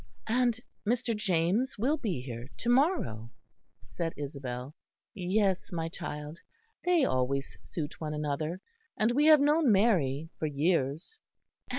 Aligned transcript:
"And 0.25 0.59
Mr. 0.83 1.15
James 1.15 1.77
will 1.77 1.95
be 1.97 2.21
here 2.21 2.49
to 2.57 2.69
morrow?" 2.69 3.29
said 3.91 4.15
Isabel. 4.17 4.73
"Yes, 5.13 5.71
my 5.71 5.89
child. 5.89 6.39
They 6.83 7.05
always 7.05 7.55
suit 7.63 8.01
one 8.01 8.15
another; 8.15 8.61
and 8.97 9.11
we 9.11 9.25
have 9.27 9.39
known 9.41 9.71
Mary 9.71 10.31
for 10.39 10.47
years." 10.47 11.19